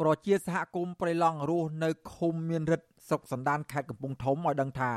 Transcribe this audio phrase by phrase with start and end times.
[0.00, 4.92] ប្រជាសហគមន៍ព្រៃឡង់រស់នៅឃុំមានរិទ្ធស្រុកសណ្ដានខេត្តកំពង់ធំឲ្យដឹងថា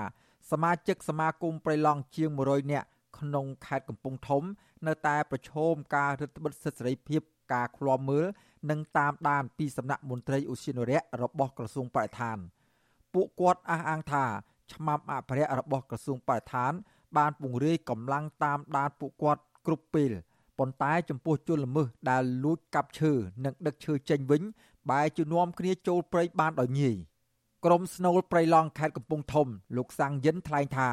[0.52, 2.88] សមាជិកសមាគមព្រៃឡង់ជាង100នាក់
[3.20, 4.44] ក្នុងខេត្តកំពង់ធំ
[4.88, 7.22] នៅតែប្រឈមការរឹតបន្តឹងសិទ្ធិសេរីភាព
[7.54, 8.26] ការឃ្លាំមើល
[8.70, 12.38] និងតាមដានពីសំណាក់មន្ត្រីឧស្សាហនរៈរបស់ក្រសួងបរិស្ថាន
[13.14, 14.26] ពួកគាត់អះអាងថា
[14.74, 16.74] ឆ្មាំអភិរក្សរបស់ក្រសួងបរិស្ថាន
[17.18, 20.12] បានពង្រាយកម្លាំងតាមដានពួកគាត់គ្រប់ពេល
[20.60, 23.12] ប៉ុន្តែចំពោះជនល្មើសដែលលួចកាប់ឈើ
[23.46, 24.42] និងដឹកឈើចេញវិញ
[24.90, 26.96] បែរជានាំគ្នាចូលព្រៃបានដោយងាយ
[27.66, 30.90] ក្រមស្នូលព្រៃឡង់ខេត្តកំពង់ធំ លោកសាំងយិនថ្លែងថា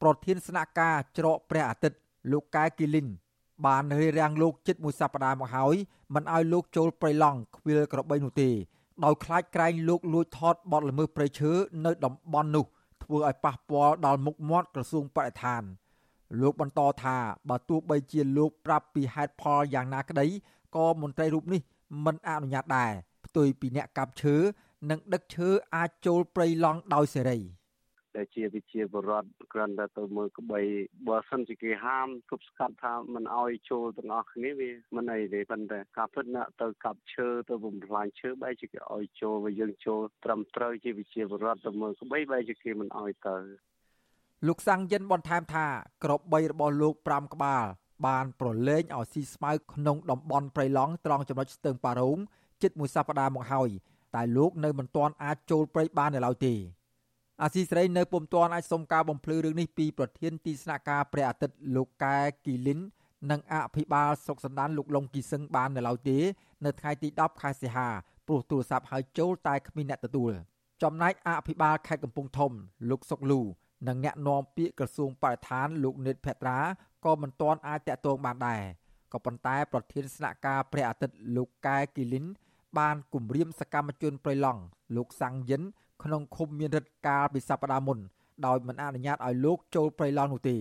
[0.00, 1.98] ប្រធានស្នាក់ការច្រកព្រះអាទិត្យ
[2.32, 3.08] លោកកែគីលីន
[3.66, 5.76] បានរារាំងលោកជិតមួយសប្តាហ៍មកហើយ
[6.14, 8.50] មិនឲ្យលោកចូលព្រៃឡង់ខ្វៀលក្របីនោះទេ
[9.04, 11.52] ដោយខ្លាចក្រែងលោកលួចថតបទល្មើសព្រៃឈើ
[11.84, 12.64] នៅតំបន់នោះ
[13.02, 15.62] ធ្វើឲ្យប៉ះពាល់ដល់មុខមាត់ក្រសួងបរិស្ថាន
[16.40, 17.16] លោកបន្តថា
[17.50, 20.26] បើទោះបីជាលោកប្រាប់ពីហេតុផលយ៉ាងណាក្តី
[20.76, 21.60] ក៏មន្ត្រីរូបនេះ
[22.04, 22.92] មិនអនុញ្ញាតដែរ
[23.26, 24.36] ផ្ទុយពីអ្នកកាប់ឈើ
[24.90, 27.40] និងដឹកឈើអាចចូលព្រៃឡង់ដោយសេរី។
[28.16, 30.60] ដែលជាវិជាបរដ្ឋគ្រាន់តែទៅមើលក្បី
[31.08, 43.36] បើសិនជាគេហាមគប់ស្កាត់ថាមិនអោយចូលទាំងអស់គ្នាវាមិនអីទេប៉ុន្តែការពិតណាទៅកាប់ឈើទៅបំផ្លាញឈើបែរជាគេអោយចូលបើយើងចូលត្រឹមត្រូវជាវិជាបរដ្ឋទៅមើលក្បីបែរជាគេមិនអោយទៅ
[44.48, 45.66] លោកសាំងយិនបន្ថែមថា
[46.04, 47.64] ក្រប3របស់លោក5ក្បាល
[48.06, 52.18] បានប្រឡែងឲ្យស៊ីស្មៅក្នុងតំបន់ព្រៃឡង់ត្រង់ចំណុចស្ទឹងប៉ារ៉ូង
[52.62, 53.68] ជិតមួយសប្តាហ៍មកហើយ
[54.14, 56.54] តែលោកនៅមិនទាន់អាចចូលព្រៃបាននៅឡើយទេ
[57.42, 62.80] អាស៊ីសេរីនៅពុំទាន់អាចសុំការបំភ្លឺរឿងនេះពីប្រធានទីស្នាក់ការព្រះអាទិត្យលោកកែគីលីន
[63.30, 66.18] និងអភិបាលស្រុកសណ្ដានលោកលងគីសឹងបាននៅឡើយទេ
[66.64, 67.88] នៅថ្ងៃទី10ខែសីហា
[68.26, 70.32] ព្រោះទូរស័ព្ទហៅចូលតែគ្មានអ្នកទទួល
[70.82, 72.52] ចំណែកអភិបាលខេត្តកំពង់ធំ
[72.90, 73.40] លោកសុកលូ
[73.88, 76.58] និងអ្នកនាំពាក្យក្រសួងបរិស្ថានលោកនេតភត្រា
[77.04, 78.62] ក៏មិនទាន់អាចតាក់ទងបានដែរ
[79.12, 82.26] ក៏ប៉ុន្តែប្រធានស្នាក់ការព្រះអាទិត្យលោកកែគីលីន
[82.78, 84.60] បានគម្រាមសកម្មជនប្រៃឡង់
[84.96, 85.62] លោកសាំងយិន
[86.02, 87.98] ក្នុងឃុំមានរិទ្ធកាលពីសប្តាហ៍មុន
[88.46, 90.56] ដោយមិនអនុញ្ញាតឲ្យលោកចូលព្រៃឡង់នោះទេ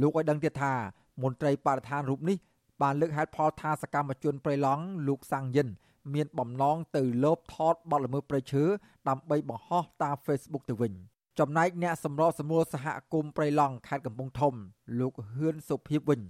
[0.00, 0.74] លោកឲ្យដឹងទៀតថា
[1.22, 2.38] មន្ត្រីបរិស្ថានរូបនេះ
[2.82, 5.68] បានលើកហេតុផលថាសកម្មជនព្រៃឡង់លោកសាំងយិន
[6.14, 8.64] មានបំណងទៅលបថតបទល្មើសព្រៃឈើ
[9.08, 10.92] ដើម្បីបង្ហោះតាម Facebook ទៅវិញ
[11.40, 14.54] ចំណែកអ្នកសម្របសម្រួលសហគមន៍ព្រៃឡង់ខេត្តកំពង់ធំ
[15.00, 16.20] លោកហឿនសុភីបវិញ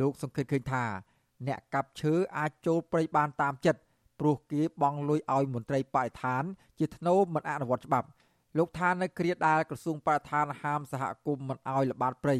[0.00, 0.84] លោកសង្កេតឃើញថា
[1.46, 3.80] អ្នកកាប់ឈើអាចចូលព្រៃបានតាមចិត្ត
[4.20, 6.42] ព្រោះគេបង់លុយឲ្យមន្ត្រីបរិស្ថាន
[6.78, 8.08] ជាធ្នូមិនអនុវត្តច្បាប់
[8.58, 12.36] លោកថានៅគ្រាដែលក្រសួងបរិស្ថានហាមសហគមន៍មិនឲ្យល្បាតព្រៃ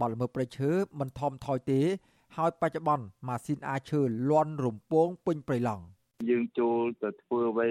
[0.00, 1.80] បលល្មើសព្រៃឈើមិនថមថយទេ
[2.36, 4.00] ហើយបច្ចុប្បន្នម៉ាស៊ីនអាឈើ
[4.30, 5.84] លន់រំពងពេញព្រៃឡង់
[6.30, 7.70] យើងចូលទៅធ្វើអ្វី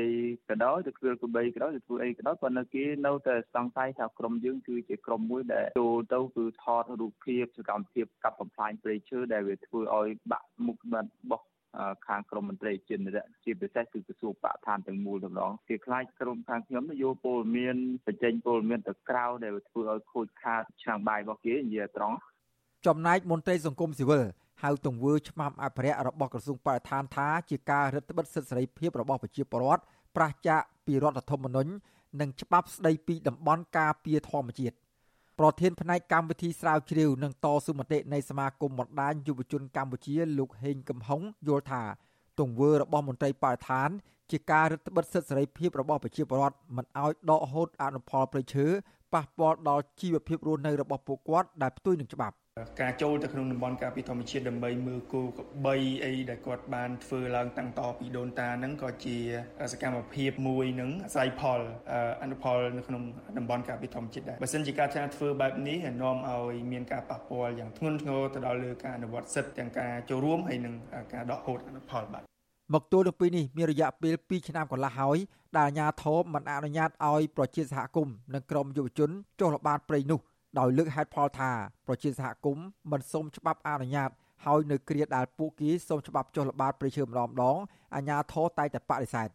[0.49, 11.41] ក៏ដោយទៅធ្វើក្បីក៏ដោយទៅធ្វើអីក៏ដោយប៉ុន្តែគេនៅតែសង្ស័យថាក្រុមយើងគឺជាក្រុមមួយដែលចូលទៅគឺថតរូបភាពសកម្មភាពកាប់បំផ្លាញព្រៃឈើដែលវាធ្វើឲ្យបាក់មុខបាត់បោះ
[12.07, 17.75] ខាងក្រមមន្ត្រីជាតិនិរៈជាពិសេសគឺក្រសួងបរិស្ថានទាំងមូលទាំងឡងគេខ្លាចក្រុមខាងខ្ញុំយកពលមាន
[18.05, 22.17] បញ្ចេញពលមានទៅក្រៅដែលធ្វើឲ្យខូចខាតឆ្នាំងបាយរបស់គេនិយាយត្រង់
[22.87, 24.23] ចំណែកមន្ត្រីសង្គមស៊ីវិល
[24.61, 29.83] ហៅទង្វើឆ្មាំអភិរក្សរបស់ក្រសួងបរិស្ថានថាជាការរឹតបន្តឹងសិទ្ធិសេរីភាពរបស់ប្រជាពលរដ្ឋ
[30.15, 31.71] ប្រឆាចពីរដ្ឋធម្មនុញ្ញ
[32.21, 34.75] និងច្បាប់ស្តីពីតំបន់ការពារធម្មជាតិ
[35.39, 41.83] ប្រធានផ្នែកកម្មវិធីស្រាវជ្រាវនិងតស៊ូមតិនៃសមាគមបណ្ដាញយុវជនកម្ពុជាលោកហេងកំហុងយល់ថា
[42.39, 43.89] ទង្វើរបស់មន្ត្រីបរិស្ថាន
[44.31, 48.67] ជាការរឹតបន្តឹងសិទ្ធិសេរីភាពរបស់ប្រជាពលរដ្ឋមិនឲ្យដកហូតអនុផលព្រៃឈើ
[49.13, 52.35] ប៉ះពាល់ដល់ជីវភាពរស់នៅរបស់ពួកគាត់ដែលផ្ទុយនឹងច្បាប់
[52.81, 59.17] ការចូលទៅក្នុងតំបន់ការពារធម្មជាតិដើម្បីមើលគោក្របីអីដែលគាត់បានធ្វើឡើងតាំងតពីដូនតាហ្នឹងក៏ជា
[59.71, 61.59] សកម្មភាពមួយនឹងអាស្រ័យផល
[62.23, 63.03] អនុផលនៅក្នុង
[63.37, 70.73] តំបន់ការពារធម្មជាតិដែរបើសិនជាការចាធ្វើបែបនេះនាំឲ្យមានការប៉ះពាល់យ៉ាងធ្ងន់ធ្ងរទៅដល់លើការអនុវត្តសិទ្ធិទាំងការចូលរួមហើយនិង
[71.13, 72.23] ការដកហូតអនុផលបាទ
[72.73, 75.17] មកទល់នឹងពេលនេះមានរយៈពេល2ឆ្នាំកន្លះហើយ
[75.57, 80.19] ដែលអាជ្ញាធរមិនអនុញ្ញាតឲ្យប្រជាសហគមន៍និងក្រុមយុវជនចុះល្បាតព្រៃនោះ
[80.59, 81.51] ដោយលើកហេតុផលថា
[81.87, 84.09] ប្រជាសហគមន៍មិនសូមច្បាប់អនុញ្ញាត
[84.45, 87.57] ហើយនៅគ្រាដែលពួកគេសូមច្បាប់ចុះល្បាតព្រៃឈើម្ដងម្ដង
[87.95, 89.29] អាជ្ញាធរតែតែបដិសេធ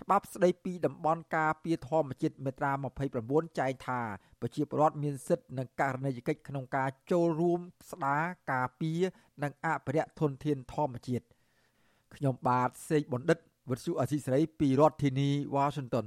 [0.00, 2.72] ច្បាប់ស្ដីពីតំបន់ការពារធម្មជាតិមេត្រា
[3.14, 4.00] 29ចែងថា
[4.40, 7.60] ប្រជាពលរដ្ឋមានសិទ្ធិនិងករណីយកិច្ចក្នុងការចូលរួម
[7.90, 8.22] ស្ដារ
[8.52, 9.00] ការពារ
[9.42, 11.24] និងអភិរក្សធនធានធម្មជាតិ
[12.14, 13.38] ខ្ញុំបាទសេកបណ្ឌិត
[13.70, 16.06] វិទ្យុអសីសេរីពីរដ្ឋធានី Washington